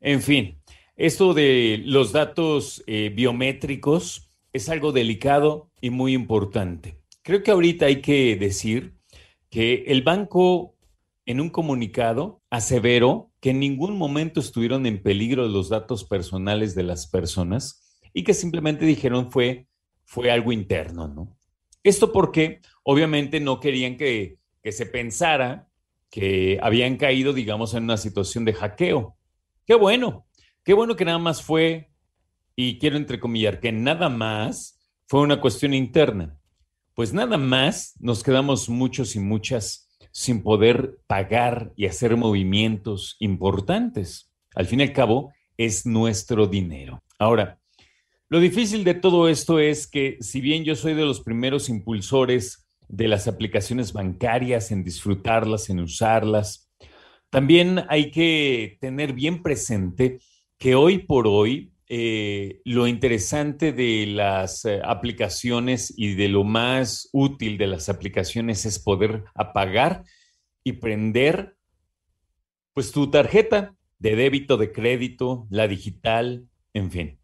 en 0.00 0.22
fin, 0.22 0.60
esto 0.96 1.34
de 1.34 1.82
los 1.84 2.12
datos 2.12 2.84
eh, 2.86 3.12
biométricos 3.12 4.27
es 4.58 4.68
algo 4.68 4.92
delicado 4.92 5.70
y 5.80 5.90
muy 5.90 6.12
importante. 6.14 7.00
Creo 7.22 7.42
que 7.42 7.50
ahorita 7.50 7.86
hay 7.86 8.00
que 8.00 8.36
decir 8.36 8.94
que 9.50 9.84
el 9.86 10.02
banco 10.02 10.74
en 11.26 11.40
un 11.40 11.50
comunicado 11.50 12.42
aseveró 12.50 13.30
que 13.40 13.50
en 13.50 13.60
ningún 13.60 13.96
momento 13.96 14.40
estuvieron 14.40 14.86
en 14.86 15.02
peligro 15.02 15.46
los 15.46 15.68
datos 15.68 16.04
personales 16.04 16.74
de 16.74 16.82
las 16.82 17.06
personas 17.06 18.00
y 18.12 18.24
que 18.24 18.34
simplemente 18.34 18.84
dijeron 18.84 19.30
fue, 19.30 19.68
fue 20.04 20.30
algo 20.30 20.52
interno, 20.52 21.08
¿no? 21.08 21.36
Esto 21.84 22.12
porque 22.12 22.60
obviamente 22.82 23.40
no 23.40 23.60
querían 23.60 23.96
que, 23.96 24.38
que 24.62 24.72
se 24.72 24.86
pensara 24.86 25.68
que 26.10 26.58
habían 26.62 26.96
caído, 26.96 27.32
digamos, 27.32 27.74
en 27.74 27.84
una 27.84 27.96
situación 27.96 28.44
de 28.44 28.54
hackeo. 28.54 29.16
Qué 29.66 29.74
bueno, 29.74 30.26
qué 30.64 30.74
bueno 30.74 30.96
que 30.96 31.04
nada 31.04 31.18
más 31.18 31.42
fue, 31.42 31.87
y 32.60 32.76
quiero 32.80 32.96
entrecomillar, 32.96 33.60
que 33.60 33.70
nada 33.70 34.08
más 34.08 34.80
fue 35.06 35.20
una 35.20 35.40
cuestión 35.40 35.74
interna. 35.74 36.40
Pues 36.92 37.14
nada 37.14 37.38
más 37.38 37.94
nos 38.00 38.24
quedamos 38.24 38.68
muchos 38.68 39.14
y 39.14 39.20
muchas 39.20 39.96
sin 40.10 40.42
poder 40.42 40.98
pagar 41.06 41.72
y 41.76 41.86
hacer 41.86 42.16
movimientos 42.16 43.14
importantes. 43.20 44.32
Al 44.56 44.66
fin 44.66 44.80
y 44.80 44.82
al 44.82 44.92
cabo, 44.92 45.32
es 45.56 45.86
nuestro 45.86 46.48
dinero. 46.48 47.00
Ahora, 47.20 47.60
lo 48.28 48.40
difícil 48.40 48.82
de 48.82 48.94
todo 48.94 49.28
esto 49.28 49.60
es 49.60 49.86
que 49.86 50.16
si 50.18 50.40
bien 50.40 50.64
yo 50.64 50.74
soy 50.74 50.94
de 50.94 51.04
los 51.04 51.20
primeros 51.20 51.68
impulsores 51.68 52.66
de 52.88 53.06
las 53.06 53.28
aplicaciones 53.28 53.92
bancarias, 53.92 54.72
en 54.72 54.82
disfrutarlas, 54.82 55.70
en 55.70 55.78
usarlas, 55.78 56.68
también 57.30 57.84
hay 57.88 58.10
que 58.10 58.78
tener 58.80 59.12
bien 59.12 59.44
presente 59.44 60.18
que 60.58 60.74
hoy 60.74 60.98
por 60.98 61.28
hoy 61.28 61.72
eh, 61.90 62.60
lo 62.64 62.86
interesante 62.86 63.72
de 63.72 64.06
las 64.06 64.66
eh, 64.66 64.80
aplicaciones 64.84 65.94
y 65.96 66.14
de 66.14 66.28
lo 66.28 66.44
más 66.44 67.08
útil 67.12 67.56
de 67.56 67.66
las 67.66 67.88
aplicaciones 67.88 68.66
es 68.66 68.78
poder 68.78 69.24
apagar 69.34 70.04
y 70.62 70.72
prender 70.72 71.56
pues 72.74 72.92
tu 72.92 73.10
tarjeta 73.10 73.74
de 73.98 74.16
débito, 74.16 74.58
de 74.58 74.70
crédito, 74.70 75.46
la 75.48 75.66
digital, 75.66 76.46
en 76.74 76.90
fin. 76.90 77.20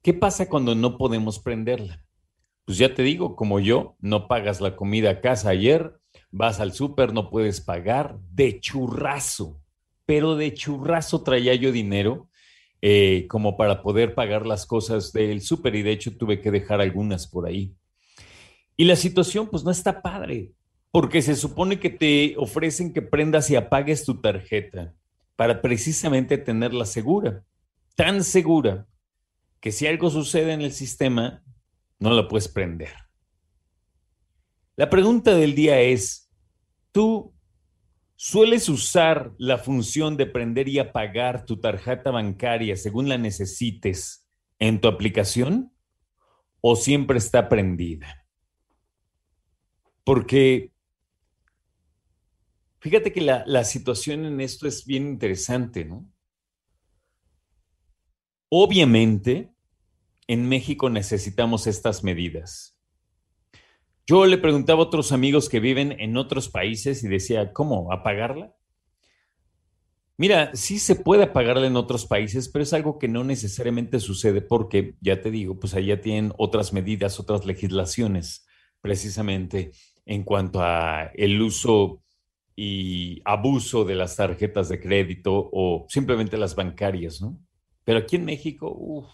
¿Qué 0.00 0.14
pasa 0.14 0.48
cuando 0.48 0.76
no 0.76 0.96
podemos 0.96 1.40
prenderla? 1.40 2.04
Pues 2.64 2.78
ya 2.78 2.94
te 2.94 3.02
digo, 3.02 3.34
como 3.34 3.58
yo, 3.58 3.96
no 3.98 4.28
pagas 4.28 4.60
la 4.60 4.76
comida 4.76 5.10
a 5.10 5.20
casa 5.20 5.50
ayer, 5.50 5.98
vas 6.30 6.60
al 6.60 6.72
súper, 6.72 7.12
no 7.12 7.28
puedes 7.28 7.60
pagar, 7.60 8.18
de 8.30 8.60
churrazo, 8.60 9.60
pero 10.06 10.36
de 10.36 10.54
churrazo 10.54 11.22
traía 11.22 11.54
yo 11.56 11.72
dinero 11.72 12.28
eh, 12.86 13.26
como 13.28 13.56
para 13.56 13.82
poder 13.82 14.14
pagar 14.14 14.44
las 14.44 14.66
cosas 14.66 15.10
del 15.14 15.40
súper 15.40 15.74
y 15.74 15.80
de 15.80 15.92
hecho 15.92 16.18
tuve 16.18 16.42
que 16.42 16.50
dejar 16.50 16.82
algunas 16.82 17.26
por 17.26 17.46
ahí. 17.46 17.74
Y 18.76 18.84
la 18.84 18.94
situación 18.94 19.48
pues 19.48 19.64
no 19.64 19.70
está 19.70 20.02
padre, 20.02 20.52
porque 20.90 21.22
se 21.22 21.34
supone 21.34 21.80
que 21.80 21.88
te 21.88 22.34
ofrecen 22.36 22.92
que 22.92 23.00
prendas 23.00 23.48
y 23.48 23.56
apagues 23.56 24.04
tu 24.04 24.20
tarjeta 24.20 24.92
para 25.34 25.62
precisamente 25.62 26.36
tenerla 26.36 26.84
segura, 26.84 27.42
tan 27.94 28.22
segura 28.22 28.86
que 29.60 29.72
si 29.72 29.86
algo 29.86 30.10
sucede 30.10 30.52
en 30.52 30.60
el 30.60 30.72
sistema, 30.72 31.42
no 31.98 32.10
la 32.10 32.28
puedes 32.28 32.48
prender. 32.48 32.92
La 34.76 34.90
pregunta 34.90 35.34
del 35.34 35.54
día 35.54 35.80
es, 35.80 36.30
¿tú 36.92 37.33
¿Sueles 38.26 38.70
usar 38.70 39.34
la 39.36 39.58
función 39.58 40.16
de 40.16 40.24
prender 40.24 40.66
y 40.66 40.78
apagar 40.78 41.44
tu 41.44 41.60
tarjeta 41.60 42.10
bancaria 42.10 42.74
según 42.74 43.06
la 43.06 43.18
necesites 43.18 44.26
en 44.58 44.80
tu 44.80 44.88
aplicación 44.88 45.74
o 46.62 46.74
siempre 46.74 47.18
está 47.18 47.50
prendida? 47.50 48.26
Porque 50.04 50.72
fíjate 52.78 53.12
que 53.12 53.20
la, 53.20 53.44
la 53.46 53.62
situación 53.62 54.24
en 54.24 54.40
esto 54.40 54.66
es 54.66 54.86
bien 54.86 55.06
interesante, 55.06 55.84
¿no? 55.84 56.10
Obviamente, 58.48 59.52
en 60.28 60.48
México 60.48 60.88
necesitamos 60.88 61.66
estas 61.66 62.02
medidas 62.02 62.73
yo 64.06 64.26
le 64.26 64.38
preguntaba 64.38 64.80
a 64.80 64.86
otros 64.86 65.12
amigos 65.12 65.48
que 65.48 65.60
viven 65.60 65.92
en 65.98 66.16
otros 66.16 66.48
países 66.48 67.02
y 67.02 67.08
decía, 67.08 67.52
¿cómo? 67.52 67.92
¿Apagarla? 67.92 68.54
Mira, 70.16 70.54
sí 70.54 70.78
se 70.78 70.94
puede 70.94 71.24
apagarla 71.24 71.66
en 71.66 71.76
otros 71.76 72.06
países, 72.06 72.48
pero 72.48 72.62
es 72.62 72.72
algo 72.72 72.98
que 72.98 73.08
no 73.08 73.24
necesariamente 73.24 73.98
sucede 73.98 74.42
porque, 74.42 74.94
ya 75.00 75.20
te 75.20 75.30
digo, 75.30 75.58
pues 75.58 75.74
allá 75.74 76.00
tienen 76.00 76.32
otras 76.38 76.72
medidas, 76.72 77.18
otras 77.18 77.44
legislaciones, 77.46 78.46
precisamente 78.80 79.72
en 80.06 80.22
cuanto 80.22 80.62
a 80.62 81.10
el 81.14 81.40
uso 81.42 82.02
y 82.54 83.22
abuso 83.24 83.84
de 83.84 83.96
las 83.96 84.14
tarjetas 84.14 84.68
de 84.68 84.80
crédito 84.80 85.50
o 85.52 85.86
simplemente 85.88 86.36
las 86.36 86.54
bancarias, 86.54 87.20
¿no? 87.20 87.40
Pero 87.82 87.98
aquí 87.98 88.16
en 88.16 88.24
México, 88.24 88.72
uff, 88.72 89.08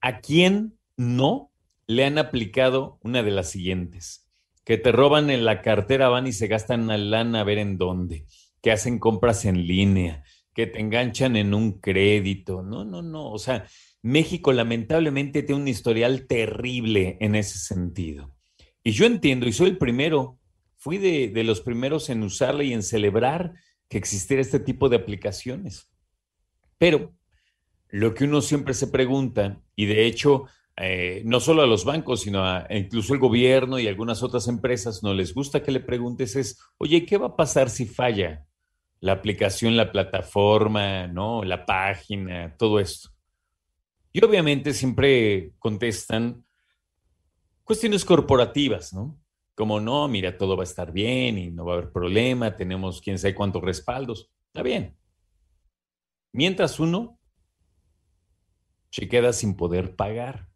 ¿a 0.00 0.20
quién 0.20 0.78
no 0.96 1.52
le 1.86 2.04
han 2.04 2.18
aplicado 2.18 2.98
una 3.02 3.22
de 3.22 3.30
las 3.30 3.50
siguientes, 3.50 4.28
que 4.64 4.78
te 4.78 4.92
roban 4.92 5.30
en 5.30 5.44
la 5.44 5.62
cartera, 5.62 6.08
van 6.08 6.26
y 6.26 6.32
se 6.32 6.48
gastan 6.48 6.86
la 6.88 6.98
lana 6.98 7.40
a 7.40 7.44
ver 7.44 7.58
en 7.58 7.78
dónde, 7.78 8.26
que 8.60 8.72
hacen 8.72 8.98
compras 8.98 9.44
en 9.44 9.66
línea, 9.66 10.24
que 10.52 10.66
te 10.66 10.80
enganchan 10.80 11.36
en 11.36 11.54
un 11.54 11.80
crédito. 11.80 12.62
No, 12.62 12.84
no, 12.84 13.02
no. 13.02 13.30
O 13.30 13.38
sea, 13.38 13.66
México 14.02 14.52
lamentablemente 14.52 15.42
tiene 15.42 15.62
un 15.62 15.68
historial 15.68 16.26
terrible 16.26 17.16
en 17.20 17.34
ese 17.34 17.58
sentido. 17.58 18.34
Y 18.82 18.92
yo 18.92 19.06
entiendo, 19.06 19.46
y 19.46 19.52
soy 19.52 19.70
el 19.70 19.78
primero, 19.78 20.38
fui 20.76 20.98
de, 20.98 21.28
de 21.28 21.44
los 21.44 21.60
primeros 21.60 22.10
en 22.10 22.22
usarla 22.22 22.64
y 22.64 22.72
en 22.72 22.82
celebrar 22.82 23.54
que 23.88 23.98
existiera 23.98 24.40
este 24.40 24.58
tipo 24.58 24.88
de 24.88 24.96
aplicaciones. 24.96 25.88
Pero 26.78 27.14
lo 27.88 28.14
que 28.14 28.24
uno 28.24 28.40
siempre 28.40 28.74
se 28.74 28.88
pregunta, 28.88 29.62
y 29.76 29.86
de 29.86 30.06
hecho 30.06 30.46
eh, 30.78 31.22
no 31.24 31.40
solo 31.40 31.62
a 31.62 31.66
los 31.66 31.84
bancos, 31.84 32.20
sino 32.20 32.44
a 32.44 32.66
incluso 32.70 33.14
el 33.14 33.20
gobierno 33.20 33.78
y 33.78 33.88
algunas 33.88 34.22
otras 34.22 34.46
empresas, 34.46 35.02
no 35.02 35.14
les 35.14 35.32
gusta 35.32 35.62
que 35.62 35.72
le 35.72 35.80
preguntes 35.80 36.36
es, 36.36 36.58
oye, 36.76 37.06
¿qué 37.06 37.16
va 37.16 37.28
a 37.28 37.36
pasar 37.36 37.70
si 37.70 37.86
falla 37.86 38.46
la 39.00 39.12
aplicación, 39.12 39.76
la 39.76 39.90
plataforma, 39.90 41.06
¿no? 41.06 41.44
la 41.44 41.64
página, 41.64 42.54
todo 42.56 42.78
esto? 42.78 43.10
Y 44.12 44.24
obviamente 44.24 44.74
siempre 44.74 45.52
contestan 45.58 46.44
cuestiones 47.64 48.04
corporativas, 48.04 48.92
¿no? 48.92 49.18
Como 49.54 49.80
no, 49.80 50.06
mira, 50.08 50.36
todo 50.36 50.56
va 50.56 50.62
a 50.62 50.64
estar 50.64 50.92
bien 50.92 51.38
y 51.38 51.50
no 51.50 51.64
va 51.64 51.74
a 51.74 51.76
haber 51.78 51.90
problema, 51.90 52.56
tenemos 52.56 53.00
quién 53.00 53.18
sabe 53.18 53.34
cuántos 53.34 53.62
respaldos. 53.62 54.30
Está 54.48 54.62
bien. 54.62 54.96
Mientras 56.32 56.78
uno 56.78 57.18
se 58.90 59.08
queda 59.08 59.32
sin 59.32 59.56
poder 59.56 59.96
pagar. 59.96 60.48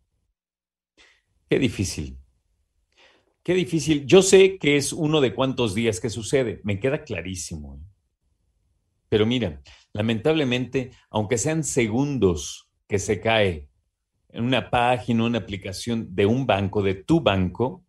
Qué 1.51 1.59
difícil. 1.59 2.17
Qué 3.43 3.55
difícil. 3.55 4.07
Yo 4.07 4.23
sé 4.23 4.57
que 4.57 4.77
es 4.77 4.93
uno 4.93 5.21
de 5.21 5.35
cuantos 5.35 5.75
días 5.75 5.99
que 5.99 6.09
sucede, 6.09 6.61
me 6.63 6.79
queda 6.79 7.03
clarísimo. 7.03 7.75
¿eh? 7.75 7.81
Pero 9.09 9.27
mira, 9.27 9.61
lamentablemente, 9.93 10.93
aunque 11.11 11.39
sean 11.39 11.65
segundos 11.65 12.71
que 12.87 13.01
se 13.01 13.21
cae 13.21 13.69
en 14.29 14.45
una 14.45 14.71
página, 14.71 15.25
una 15.25 15.39
aplicación 15.39 16.15
de 16.15 16.25
un 16.25 16.47
banco, 16.47 16.83
de 16.83 16.95
tu 16.95 17.21
banco, 17.21 17.85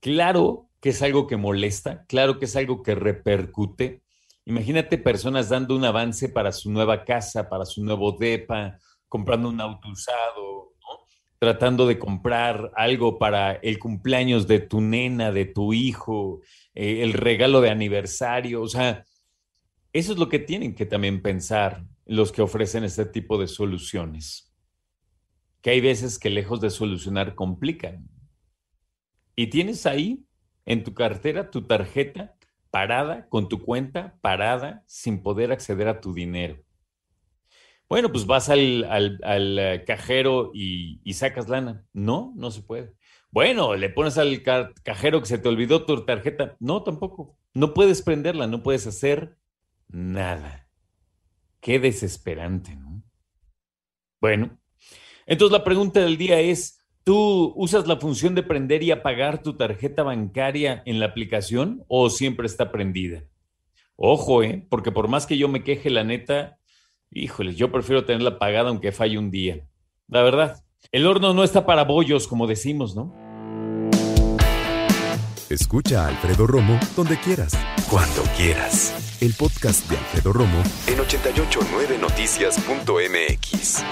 claro 0.00 0.70
que 0.80 0.88
es 0.88 1.02
algo 1.02 1.26
que 1.26 1.36
molesta, 1.36 2.06
claro 2.06 2.38
que 2.38 2.46
es 2.46 2.56
algo 2.56 2.82
que 2.82 2.94
repercute. 2.94 4.02
Imagínate 4.46 4.96
personas 4.96 5.50
dando 5.50 5.76
un 5.76 5.84
avance 5.84 6.30
para 6.30 6.50
su 6.50 6.72
nueva 6.72 7.04
casa, 7.04 7.50
para 7.50 7.66
su 7.66 7.84
nuevo 7.84 8.12
DEPA, 8.12 8.78
comprando 9.06 9.50
un 9.50 9.60
auto 9.60 9.90
usado, 9.90 10.67
tratando 11.38 11.86
de 11.86 11.98
comprar 11.98 12.72
algo 12.74 13.18
para 13.18 13.52
el 13.52 13.78
cumpleaños 13.78 14.46
de 14.46 14.60
tu 14.60 14.80
nena, 14.80 15.30
de 15.30 15.44
tu 15.44 15.72
hijo, 15.72 16.40
eh, 16.74 17.02
el 17.02 17.12
regalo 17.12 17.60
de 17.60 17.70
aniversario. 17.70 18.60
O 18.62 18.68
sea, 18.68 19.04
eso 19.92 20.12
es 20.12 20.18
lo 20.18 20.28
que 20.28 20.38
tienen 20.38 20.74
que 20.74 20.86
también 20.86 21.22
pensar 21.22 21.84
los 22.06 22.32
que 22.32 22.42
ofrecen 22.42 22.84
este 22.84 23.04
tipo 23.04 23.38
de 23.38 23.46
soluciones. 23.46 24.52
Que 25.60 25.70
hay 25.70 25.80
veces 25.80 26.18
que 26.18 26.30
lejos 26.30 26.60
de 26.60 26.70
solucionar 26.70 27.34
complican. 27.34 28.08
Y 29.36 29.48
tienes 29.48 29.86
ahí 29.86 30.24
en 30.66 30.82
tu 30.82 30.94
cartera 30.94 31.50
tu 31.50 31.62
tarjeta 31.62 32.34
parada, 32.70 33.28
con 33.28 33.48
tu 33.48 33.62
cuenta 33.62 34.18
parada, 34.20 34.82
sin 34.86 35.22
poder 35.22 35.52
acceder 35.52 35.88
a 35.88 36.00
tu 36.00 36.12
dinero. 36.12 36.62
Bueno, 37.88 38.12
pues 38.12 38.26
vas 38.26 38.50
al, 38.50 38.86
eh, 39.24 39.84
cajero 39.86 40.50
y, 40.52 41.00
sacas 41.14 41.48
lana. 41.48 41.86
No, 41.92 42.32
no 42.36 42.50
se 42.50 42.62
puede. 42.62 42.94
Bueno, 43.30 43.76
le 43.76 43.88
pones 43.88 44.18
al 44.18 44.42
cajero 44.42 45.20
que 45.20 45.26
se 45.26 45.38
te 45.38 45.48
olvidó 45.48 45.84
tu 45.84 46.04
tarjeta. 46.04 46.56
No, 46.60 46.82
tampoco. 46.82 47.36
No 47.54 47.72
puedes 47.72 48.02
prenderla, 48.02 48.46
no 48.46 48.62
puedes 48.62 48.86
hacer 48.86 49.38
nada. 49.88 50.68
Qué 51.60 51.78
desesperante, 51.78 52.76
¿no? 52.76 53.02
Bueno, 54.20 54.58
entonces 55.26 55.56
la 55.56 55.64
pregunta 55.64 56.00
del 56.00 56.16
día 56.16 56.40
es, 56.40 56.84
¿tú 57.04 57.52
usas 57.56 57.86
la 57.86 57.96
función 57.96 58.34
de 58.34 58.42
prender 58.42 58.82
y 58.82 58.90
apagar 58.90 59.42
tu 59.42 59.56
tarjeta 59.56 60.02
bancaria 60.02 60.82
en 60.86 61.00
la 61.00 61.06
aplicación 61.06 61.84
o 61.88 62.10
siempre 62.10 62.46
está 62.46 62.70
prendida? 62.70 63.24
Ojo, 63.96 64.42
¿eh? 64.42 64.66
Porque 64.68 64.92
por 64.92 65.08
más 65.08 65.26
que 65.26 65.38
yo 65.38 65.48
me 65.48 65.64
queje, 65.64 65.90
la 65.90 66.04
neta, 66.04 66.58
híjole, 67.10 67.54
yo 67.54 67.70
prefiero 67.70 68.04
tenerla 68.04 68.30
apagada 68.30 68.70
aunque 68.70 68.92
falle 68.92 69.18
un 69.18 69.30
día. 69.30 69.66
La 70.08 70.22
verdad, 70.22 70.64
el 70.92 71.06
horno 71.06 71.34
no 71.34 71.44
está 71.44 71.66
para 71.66 71.84
bollos, 71.84 72.26
como 72.28 72.46
decimos, 72.46 72.96
¿no? 72.96 73.12
Escucha 75.50 76.04
a 76.04 76.08
Alfredo 76.08 76.46
Romo 76.46 76.78
donde 76.94 77.18
quieras, 77.18 77.52
cuando 77.90 78.22
quieras. 78.36 79.16
El 79.22 79.32
podcast 79.34 79.88
de 79.88 79.96
Alfredo 79.96 80.32
Romo 80.32 80.62
en 80.86 80.98
889noticias.mx. 80.98 83.84